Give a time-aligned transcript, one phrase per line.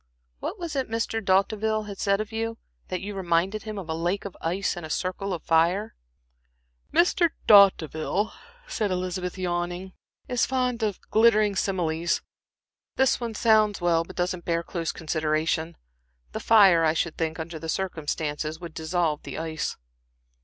[0.39, 1.23] What was it Mr.
[1.23, 2.57] D'Hauteville said of you
[2.87, 5.93] that you reminded him of a lake of ice in a circle of fire?"
[6.91, 7.29] "Mr.
[7.45, 8.31] D'Hauteville,"
[8.65, 9.93] said Elizabeth, yawning,
[10.27, 12.23] "is fond of glittering similes.
[12.95, 15.77] This one sounds well, but doesn't bear close consideration.
[16.31, 19.77] The fire, I should think, under the circumstances, would dissolve the ice."